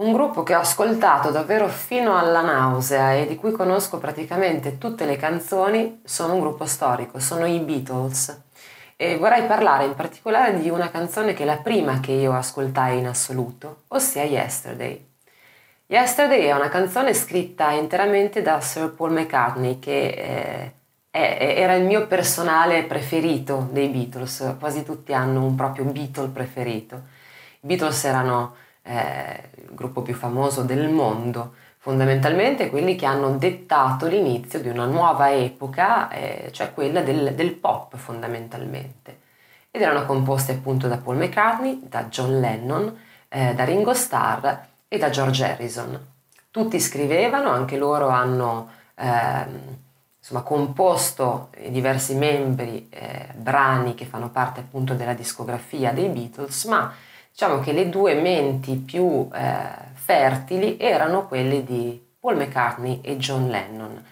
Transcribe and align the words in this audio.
Un 0.00 0.12
gruppo 0.12 0.42
che 0.42 0.54
ho 0.54 0.60
ascoltato 0.60 1.30
davvero 1.30 1.68
fino 1.68 2.16
alla 2.16 2.40
nausea 2.40 3.12
e 3.12 3.26
di 3.26 3.36
cui 3.36 3.52
conosco 3.52 3.98
praticamente 3.98 4.78
tutte 4.78 5.04
le 5.04 5.16
canzoni 5.16 6.00
sono 6.06 6.32
un 6.32 6.40
gruppo 6.40 6.64
storico, 6.64 7.18
sono 7.18 7.44
i 7.44 7.58
Beatles. 7.58 8.44
E 8.96 9.18
vorrei 9.18 9.42
parlare 9.42 9.84
in 9.84 9.94
particolare 9.94 10.58
di 10.58 10.70
una 10.70 10.90
canzone 10.90 11.34
che 11.34 11.42
è 11.42 11.44
la 11.44 11.58
prima 11.58 12.00
che 12.00 12.12
io 12.12 12.32
ascoltai 12.32 12.96
in 12.96 13.08
assoluto, 13.08 13.82
ossia 13.88 14.22
Yesterday. 14.22 15.06
Yesterday 15.84 16.44
è 16.44 16.52
una 16.54 16.70
canzone 16.70 17.12
scritta 17.12 17.70
interamente 17.72 18.40
da 18.40 18.58
Sir 18.62 18.94
Paul 18.94 19.12
McCartney, 19.12 19.78
che 19.80 20.06
eh, 20.06 20.72
è, 21.10 21.54
era 21.58 21.74
il 21.74 21.84
mio 21.84 22.06
personale 22.06 22.84
preferito 22.84 23.68
dei 23.70 23.88
Beatles, 23.88 24.54
quasi 24.58 24.82
tutti 24.82 25.12
hanno 25.12 25.44
un 25.44 25.54
proprio 25.54 25.84
Beatle 25.84 26.28
preferito. 26.28 27.02
I 27.60 27.66
Beatles 27.66 28.02
erano 28.04 28.68
eh, 28.82 29.50
il 29.54 29.74
gruppo 29.74 30.02
più 30.02 30.14
famoso 30.14 30.62
del 30.62 30.88
mondo, 30.88 31.54
fondamentalmente 31.78 32.68
quelli 32.68 32.96
che 32.96 33.06
hanno 33.06 33.36
dettato 33.36 34.06
l'inizio 34.06 34.60
di 34.60 34.68
una 34.68 34.84
nuova 34.84 35.32
epoca, 35.32 36.10
eh, 36.10 36.50
cioè 36.52 36.72
quella 36.74 37.00
del, 37.00 37.34
del, 37.34 37.52
pop 37.52 37.96
fondamentalmente. 37.96 39.18
Ed 39.70 39.82
erano 39.82 40.04
composti 40.04 40.50
appunto 40.50 40.88
da 40.88 40.98
Paul 40.98 41.16
McCartney, 41.16 41.80
da 41.88 42.04
John 42.04 42.40
Lennon, 42.40 42.98
eh, 43.28 43.54
da 43.54 43.64
Ringo 43.64 43.94
Starr 43.94 44.46
e 44.88 44.98
da 44.98 45.10
George 45.10 45.44
Harrison. 45.44 46.06
Tutti 46.50 46.80
scrivevano, 46.80 47.50
anche 47.50 47.76
loro 47.76 48.08
hanno 48.08 48.70
ehm, 48.96 49.76
insomma, 50.18 50.42
composto 50.42 51.50
diversi 51.68 52.14
membri, 52.14 52.88
eh, 52.90 53.28
brani 53.34 53.94
che 53.94 54.04
fanno 54.04 54.30
parte 54.30 54.60
appunto 54.60 54.94
della 54.94 55.14
discografia 55.14 55.92
dei 55.92 56.08
Beatles, 56.08 56.64
ma 56.64 56.92
diciamo 57.40 57.60
che 57.60 57.72
le 57.72 57.88
due 57.88 58.12
menti 58.16 58.74
più 58.74 59.26
eh, 59.32 59.62
fertili 59.94 60.76
erano 60.78 61.26
quelle 61.26 61.64
di 61.64 61.98
Paul 62.20 62.36
McCartney 62.36 63.00
e 63.02 63.16
John 63.16 63.48
Lennon. 63.48 64.04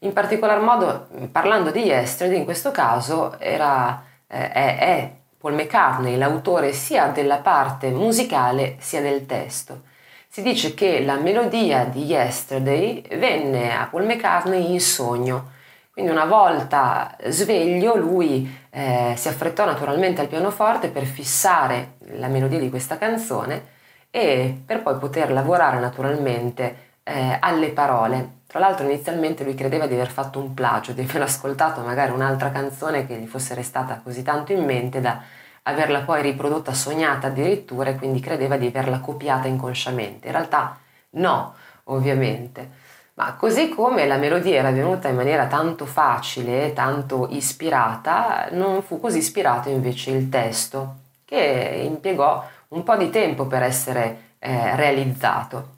In 0.00 0.12
particolar 0.12 0.60
modo, 0.60 1.08
parlando 1.32 1.70
di 1.70 1.84
Yesterday, 1.84 2.36
in 2.36 2.44
questo 2.44 2.72
caso 2.72 3.38
era, 3.38 4.04
eh, 4.26 4.52
è, 4.52 4.78
è 4.78 5.10
Paul 5.38 5.54
McCartney 5.54 6.18
l'autore 6.18 6.72
sia 6.74 7.06
della 7.06 7.38
parte 7.38 7.88
musicale 7.88 8.76
sia 8.78 9.00
del 9.00 9.24
testo. 9.24 9.84
Si 10.28 10.42
dice 10.42 10.74
che 10.74 11.00
la 11.02 11.16
melodia 11.16 11.84
di 11.84 12.04
Yesterday 12.04 13.02
venne 13.16 13.74
a 13.74 13.88
Paul 13.90 14.04
McCartney 14.04 14.70
in 14.70 14.80
sogno 14.82 15.52
quindi 15.96 16.12
una 16.12 16.26
volta 16.26 17.16
sveglio 17.28 17.96
lui 17.96 18.54
eh, 18.68 19.14
si 19.16 19.28
affrettò 19.28 19.64
naturalmente 19.64 20.20
al 20.20 20.28
pianoforte 20.28 20.90
per 20.90 21.04
fissare 21.04 21.94
la 22.18 22.28
melodia 22.28 22.58
di 22.58 22.68
questa 22.68 22.98
canzone 22.98 23.64
e 24.10 24.60
per 24.66 24.82
poi 24.82 24.98
poter 24.98 25.32
lavorare 25.32 25.78
naturalmente 25.80 26.98
eh, 27.02 27.38
alle 27.40 27.70
parole. 27.70 28.40
Tra 28.46 28.58
l'altro 28.58 28.84
inizialmente 28.84 29.42
lui 29.42 29.54
credeva 29.54 29.86
di 29.86 29.94
aver 29.94 30.10
fatto 30.10 30.38
un 30.38 30.52
plagio, 30.52 30.92
di 30.92 31.00
aver 31.00 31.22
ascoltato 31.24 31.80
magari 31.80 32.12
un'altra 32.12 32.50
canzone 32.50 33.06
che 33.06 33.16
gli 33.16 33.26
fosse 33.26 33.54
restata 33.54 33.98
così 34.04 34.22
tanto 34.22 34.52
in 34.52 34.66
mente 34.66 35.00
da 35.00 35.22
averla 35.62 36.02
poi 36.02 36.20
riprodotta 36.20 36.74
sognata 36.74 37.28
addirittura 37.28 37.88
e 37.88 37.96
quindi 37.96 38.20
credeva 38.20 38.58
di 38.58 38.66
averla 38.66 39.00
copiata 39.00 39.48
inconsciamente. 39.48 40.26
In 40.26 40.34
realtà 40.34 40.76
no, 41.12 41.54
ovviamente 41.84 42.84
ma 43.16 43.34
così 43.34 43.70
come 43.70 44.06
la 44.06 44.18
melodia 44.18 44.58
era 44.58 44.70
venuta 44.70 45.08
in 45.08 45.16
maniera 45.16 45.46
tanto 45.46 45.86
facile, 45.86 46.74
tanto 46.74 47.28
ispirata, 47.30 48.48
non 48.50 48.82
fu 48.82 49.00
così 49.00 49.18
ispirato 49.18 49.70
invece 49.70 50.10
il 50.10 50.28
testo, 50.28 50.96
che 51.24 51.82
impiegò 51.82 52.46
un 52.68 52.82
po' 52.82 52.96
di 52.96 53.08
tempo 53.08 53.46
per 53.46 53.62
essere 53.62 54.34
eh, 54.38 54.76
realizzato. 54.76 55.74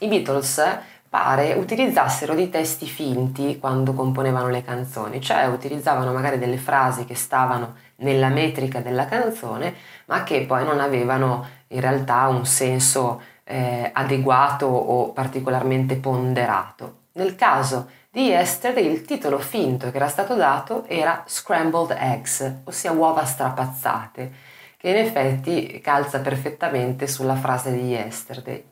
I 0.00 0.08
Beatles 0.08 0.62
pare 1.10 1.52
utilizzassero 1.52 2.34
dei 2.34 2.48
testi 2.48 2.86
finti 2.86 3.58
quando 3.58 3.92
componevano 3.92 4.48
le 4.48 4.64
canzoni, 4.64 5.20
cioè 5.20 5.44
utilizzavano 5.46 6.12
magari 6.12 6.38
delle 6.38 6.56
frasi 6.56 7.04
che 7.04 7.14
stavano 7.14 7.74
nella 7.96 8.28
metrica 8.28 8.80
della 8.80 9.04
canzone, 9.04 9.74
ma 10.06 10.22
che 10.24 10.40
poi 10.46 10.64
non 10.64 10.80
avevano 10.80 11.46
in 11.68 11.80
realtà 11.80 12.26
un 12.28 12.46
senso 12.46 13.20
eh, 13.44 13.90
adeguato 13.92 14.66
o 14.66 15.12
particolarmente 15.12 15.96
ponderato. 15.96 17.02
Nel 17.12 17.36
caso 17.36 17.88
di 18.10 18.26
Yesterday 18.26 18.86
il 18.86 19.02
titolo 19.02 19.38
finto 19.38 19.90
che 19.90 19.96
era 19.96 20.08
stato 20.08 20.34
dato 20.34 20.84
era 20.86 21.22
Scrambled 21.26 21.96
Eggs, 21.98 22.60
ossia 22.64 22.92
uova 22.92 23.24
strapazzate, 23.24 24.32
che 24.76 24.88
in 24.88 24.96
effetti 24.96 25.80
calza 25.80 26.20
perfettamente 26.20 27.06
sulla 27.06 27.36
frase 27.36 27.72
di 27.72 27.88
Yesterday. 27.88 28.64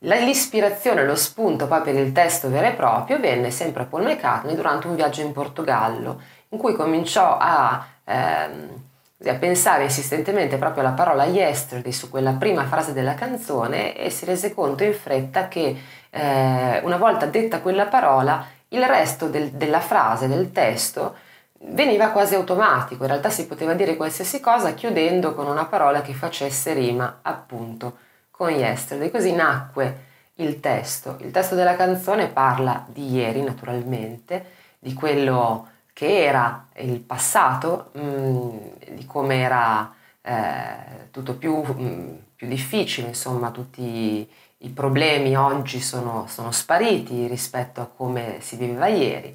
L'ispirazione, 0.00 1.04
lo 1.04 1.16
spunto 1.16 1.66
poi 1.66 1.80
per 1.80 1.94
il 1.94 2.12
testo 2.12 2.50
vero 2.50 2.66
e 2.66 2.72
proprio 2.72 3.18
venne 3.18 3.50
sempre 3.50 3.82
a 3.82 3.86
Paul 3.86 4.04
McCartney 4.04 4.54
durante 4.54 4.86
un 4.86 4.94
viaggio 4.94 5.22
in 5.22 5.32
Portogallo, 5.32 6.20
in 6.50 6.58
cui 6.58 6.74
cominciò 6.74 7.38
a 7.40 7.84
ehm, 8.04 8.82
a 9.24 9.34
pensare 9.34 9.84
insistentemente 9.84 10.58
proprio 10.58 10.82
alla 10.82 10.92
parola 10.92 11.24
yesterday 11.24 11.92
su 11.92 12.10
quella 12.10 12.32
prima 12.32 12.66
frase 12.66 12.92
della 12.92 13.14
canzone 13.14 13.96
e 13.96 14.10
si 14.10 14.26
rese 14.26 14.52
conto 14.52 14.84
in 14.84 14.92
fretta 14.92 15.48
che 15.48 15.76
eh, 16.10 16.80
una 16.84 16.96
volta 16.98 17.24
detta 17.26 17.60
quella 17.60 17.86
parola 17.86 18.46
il 18.68 18.84
resto 18.84 19.28
del, 19.28 19.52
della 19.52 19.80
frase, 19.80 20.28
del 20.28 20.52
testo, 20.52 21.16
veniva 21.60 22.10
quasi 22.10 22.34
automatico, 22.34 23.04
in 23.04 23.08
realtà 23.08 23.30
si 23.30 23.46
poteva 23.46 23.72
dire 23.74 23.96
qualsiasi 23.96 24.40
cosa 24.40 24.74
chiudendo 24.74 25.34
con 25.34 25.46
una 25.46 25.64
parola 25.64 26.02
che 26.02 26.12
facesse 26.12 26.72
rima 26.74 27.20
appunto 27.22 27.98
con 28.30 28.50
yesterday, 28.50 29.10
così 29.10 29.32
nacque 29.32 30.04
il 30.34 30.60
testo. 30.60 31.16
Il 31.20 31.30
testo 31.30 31.54
della 31.54 31.76
canzone 31.76 32.28
parla 32.28 32.84
di 32.88 33.10
ieri 33.14 33.42
naturalmente, 33.42 34.52
di 34.78 34.92
quello 34.92 35.68
che 35.96 36.24
era 36.26 36.66
il 36.74 37.00
passato, 37.00 37.88
mh, 37.92 38.00
mm, 38.00 38.56
di 38.90 39.06
come 39.06 39.36
era 39.40 39.94
eh, 40.20 41.08
tutto 41.10 41.36
più, 41.36 41.62
mh, 41.62 41.82
mm, 41.82 42.14
più, 42.36 42.48
difficile, 42.48 43.08
insomma 43.08 43.50
tutti 43.50 44.28
i 44.58 44.68
problemi 44.68 45.34
oggi 45.38 45.80
sono, 45.80 46.26
sono 46.28 46.50
spariti 46.50 47.26
rispetto 47.26 47.80
a 47.80 47.86
come 47.86 48.36
si 48.40 48.56
viveva 48.56 48.88
ieri. 48.88 49.34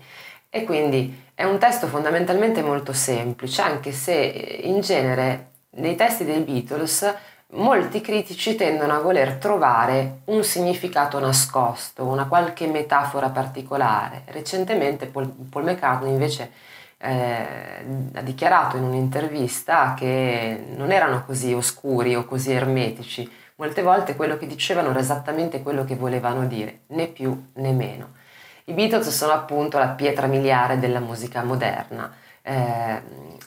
E 0.51 0.63
quindi 0.63 1.23
è 1.33 1.45
un 1.45 1.57
testo 1.57 1.87
fondamentalmente 1.87 2.61
molto 2.61 2.93
semplice, 2.93 3.63
anche 3.63 3.91
se 3.91 4.13
in 4.13 4.81
genere 4.81 5.49
nei 5.77 5.95
testi 5.95 6.25
dei 6.25 6.41
Beatles 6.41 7.11
molti 7.51 8.01
critici 8.01 8.55
tendono 8.55 8.93
a 8.93 8.99
voler 8.99 9.35
trovare 9.35 10.21
un 10.25 10.43
significato 10.43 11.19
nascosto, 11.19 12.05
una 12.05 12.27
qualche 12.27 12.67
metafora 12.67 13.29
particolare. 13.29 14.23
Recentemente 14.27 15.07
Paul, 15.07 15.27
Paul 15.49 15.63
McCartney 15.63 16.11
invece 16.11 16.51
eh, 16.97 17.45
ha 18.13 18.21
dichiarato 18.21 18.77
in 18.77 18.83
un'intervista 18.83 19.93
che 19.97 20.63
non 20.75 20.91
erano 20.91 21.23
così 21.25 21.53
oscuri 21.53 22.15
o 22.15 22.25
così 22.25 22.51
ermetici. 22.51 23.29
Molte 23.55 23.81
volte 23.81 24.15
quello 24.15 24.37
che 24.37 24.47
dicevano 24.47 24.89
era 24.89 24.99
esattamente 24.99 25.61
quello 25.61 25.85
che 25.85 25.95
volevano 25.95 26.45
dire, 26.47 26.81
né 26.87 27.07
più 27.07 27.49
né 27.55 27.71
meno. 27.71 28.13
I 28.65 28.73
Beatles 28.73 29.09
sono 29.09 29.33
appunto 29.33 29.77
la 29.77 29.89
pietra 29.89 30.27
miliare 30.27 30.79
della 30.79 30.99
musica 30.99 31.43
moderna 31.43 32.11
eh, 32.41 33.01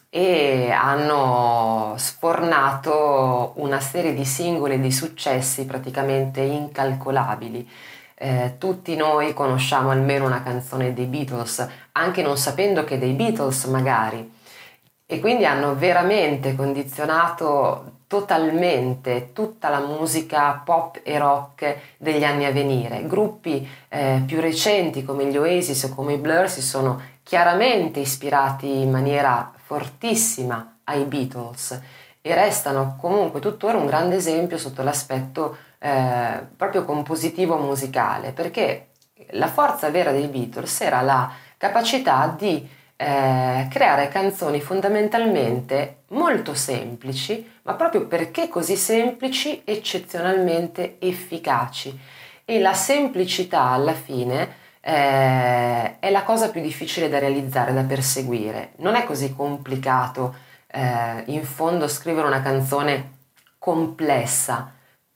e 0.09 0.71
hanno 0.71 1.95
sfornato 1.97 3.53
una 3.57 3.81
serie 3.81 4.15
di 4.15 4.25
singoli 4.25 4.81
di 4.81 4.93
successi 4.93 5.65
praticamente 5.65 6.41
incalcolabili. 6.41 7.69
Eh, 8.17 8.55
tutti 8.59 8.95
noi 8.95 9.35
conosciamo 9.35 9.91
almeno 9.91 10.27
una 10.27 10.43
canzone 10.43 10.95
dei 10.95 11.07
Beatles, 11.07 11.69
anche 11.93 12.23
non 12.23 12.37
sapendo 12.37 12.85
che 12.85 12.99
dei 12.99 13.13
Beatles 13.13 13.65
magari, 13.65 14.33
e 15.05 15.21
quindi 15.21 15.45
hanno 15.45 15.75
veramente 15.75 16.55
condizionato 16.55 18.03
totalmente 18.07 19.31
tutta 19.33 19.69
la 19.69 19.81
musica 19.81 20.63
pop 20.65 21.01
e 21.03 21.19
rock 21.19 21.77
degli 21.97 22.23
anni 22.23 22.45
a 22.45 22.53
venire. 22.53 23.05
Gruppi 23.07 23.69
eh, 23.89 24.23
più 24.25 24.41
recenti 24.41 25.05
come 25.05 25.27
gli 25.27 25.37
Oasis 25.37 25.83
o 25.83 25.95
come 25.95 26.13
i 26.13 26.19
Blur 26.19 26.49
si 26.49 26.63
sono 26.63 27.01
chiaramente 27.25 27.99
ispirati 27.99 28.83
in 28.83 28.91
maniera 28.91 29.53
fortissima 29.57 30.79
ai 30.85 31.05
Beatles 31.05 31.81
e 32.21 32.35
restano 32.35 32.97
comunque 33.01 33.41
tuttora 33.41 33.79
un 33.79 33.87
grande 33.87 34.17
esempio 34.17 34.59
sotto 34.59 34.83
l'aspetto 34.83 35.57
eh, 35.79 36.47
proprio 36.57 36.85
compositivo 36.85 37.57
musicale, 37.57 38.33
perché 38.33 38.91
la 39.31 39.49
forza 39.49 39.91
vera 39.91 40.13
dei 40.13 40.29
Beatles 40.29 40.81
era 40.83 41.01
la 41.01 41.31
capacità 41.57 42.35
di 42.37 42.67
eh, 42.97 43.67
creare 43.71 44.09
canzoni 44.09 44.61
fondamentalmente 44.61 46.05
molto 46.09 46.55
semplici, 46.55 47.51
ma 47.63 47.75
proprio 47.75 48.07
perché 48.07 48.49
così 48.49 48.77
semplici, 48.77 49.63
eccezionalmente 49.65 50.97
efficaci. 51.01 51.99
E 52.45 52.61
la 52.61 52.75
semplicità 52.75 53.63
alla 53.71 53.95
fine 53.95 54.63
eh, 54.87 55.99
è 55.99 56.11
la 56.11 56.23
cosa 56.25 56.51
più 56.51 56.61
difficile 56.61 57.09
da 57.09 57.19
realizzare, 57.19 57.73
da 57.73 57.85
perseguire. 57.85 58.73
Non 58.77 58.95
è 58.97 59.05
così 59.05 59.35
complicato 59.35 60.35
eh, 60.67 61.23
in 61.27 61.45
fondo 61.45 61.89
scrivere 61.89 62.27
una 62.27 62.43
canzone 62.43 63.13
complessa. 63.59 64.73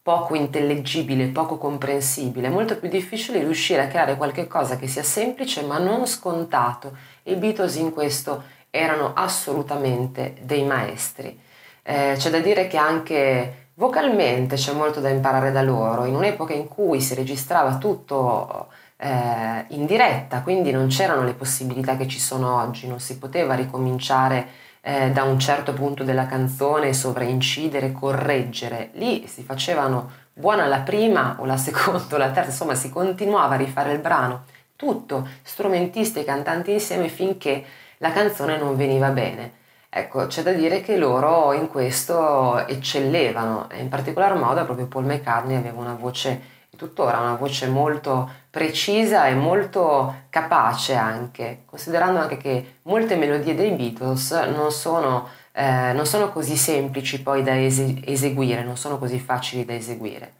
poco 0.09 0.35
intellegibile, 0.35 1.27
poco 1.27 1.59
comprensibile, 1.59 2.47
è 2.47 2.51
molto 2.51 2.79
più 2.79 2.89
difficile 2.89 3.41
riuscire 3.41 3.83
a 3.83 3.89
creare 3.89 4.17
qualcosa 4.17 4.79
che 4.79 4.87
sia 4.87 5.03
semplice 5.03 5.61
ma 5.63 5.77
non 5.77 6.07
scontato. 6.07 6.97
I 7.25 7.35
Beatles 7.37 7.77
in 7.77 7.93
questo 7.93 8.43
erano 8.71 9.13
assolutamente 9.15 10.37
dei 10.41 10.65
maestri. 10.65 11.39
Eh, 11.83 12.15
c'è 12.17 12.31
da 12.31 12.39
dire 12.39 12.69
che 12.69 12.79
anche 12.79 13.69
vocalmente 13.75 14.57
c'è 14.57 14.73
molto 14.73 15.01
da 15.01 15.11
imparare 15.11 15.53
da 15.53 15.61
loro, 15.61 16.07
in 16.07 16.15
un'epoca 16.15 16.55
in 16.55 16.69
cui 16.69 17.03
si 17.03 17.15
registrava 17.15 17.77
tutto 17.77 18.69
eh, 19.01 19.65
in 19.69 19.87
diretta, 19.87 20.43
quindi 20.43 20.73
non 20.73 20.89
c'erano 20.89 21.23
le 21.23 21.35
possibilità 21.35 21.97
che 21.97 22.09
ci 22.09 22.19
sono 22.19 22.61
oggi, 22.61 22.89
non 22.89 22.99
si 22.99 23.19
poteva 23.19 23.55
ricominciare 23.55 24.49
eh, 24.81 25.11
da 25.13 25.23
un 25.23 25.39
certo 25.39 25.73
punto 25.73 26.03
della 26.03 26.27
canzone, 26.27 26.93
sovraincidere, 26.93 27.93
correggere. 27.93 28.91
Lì 28.95 29.27
si 29.27 29.43
facevano 29.43 30.11
buona 30.33 30.67
la 30.67 30.81
prima 30.81 31.37
o 31.39 31.45
la 31.45 31.57
seconda 31.59 32.15
o 32.15 32.19
la 32.19 32.31
terza, 32.31 32.51
insomma 32.51 32.75
si 32.75 32.91
continuava 32.91 33.55
a 33.55 33.59
rifare 33.59 33.93
il 33.93 34.01
brano, 34.01 34.45
tutto, 34.75 35.29
strumentisti 35.43 36.21
e 36.21 36.25
cantanti 36.25 36.73
insieme 36.73 37.09
finché 37.09 37.65
la 37.99 38.13
canzone 38.13 38.59
non 38.59 38.77
veniva 38.77 39.11
bene. 39.11 39.57
Ecco, 39.91 40.27
c'è 40.27 40.43
da 40.43 40.53
dire 40.53 40.83
che 40.83 40.97
loro 40.97 41.53
in 41.55 41.69
questo 41.69 42.67
eccellevano 42.67 43.69
in 43.73 43.89
particolar 43.89 44.35
modo 44.35 44.65
proprio 44.65 44.87
Paul 44.87 45.07
McCartney 45.07 45.57
aveva 45.57 45.81
una 45.81 45.95
voce 45.95 46.58
tuttora 46.79 47.19
una 47.19 47.35
voce 47.35 47.67
molto 47.67 48.31
precisa 48.51 49.27
e 49.27 49.35
molto 49.35 50.27
capace 50.31 50.95
anche, 50.95 51.63
considerando 51.67 52.21
anche 52.21 52.37
che 52.39 52.77
molte 52.85 53.17
melodie 53.17 53.55
dei 53.55 53.73
Beatles 53.73 54.31
non 54.55 54.71
sono, 54.73 55.29
eh, 55.53 55.93
non 55.93 56.07
sono 56.07 56.31
così 56.31 56.57
semplici 56.57 57.21
poi 57.23 57.43
da 57.43 57.59
es- 57.61 57.97
eseguire, 58.05 58.63
non 58.65 58.77
sono 58.77 58.99
così 58.99 59.19
facili 59.19 59.65
da 59.65 59.75
eseguire. 59.75 60.35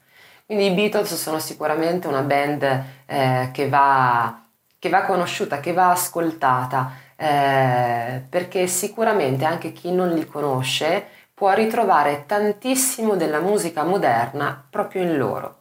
Quindi 0.47 0.67
i 0.67 0.71
Beatles 0.75 1.15
sono 1.15 1.39
sicuramente 1.39 2.09
una 2.09 2.23
band 2.23 2.63
eh, 3.07 3.51
che, 3.53 3.69
va, 3.69 4.43
che, 4.79 4.89
va, 4.89 5.03
conosciuta, 5.03 5.61
che 5.61 5.73
va 5.73 5.91
ascoltata, 5.91 6.93
eh, 7.17 8.25
perché 8.29 8.67
sicuramente 8.67 9.45
anche 9.45 9.73
chi 9.73 9.93
non 9.93 10.11
li 10.15 10.25
conosce 10.27 11.07
può 11.35 11.53
ritrovare 11.53 12.25
tantissimo 12.27 13.15
della 13.17 13.41
musica 13.41 13.85
moderna 13.85 14.67
proprio 14.71 15.03
in 15.03 15.17
loro. 15.19 15.58